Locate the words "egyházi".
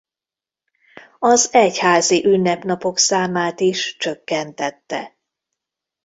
1.53-2.25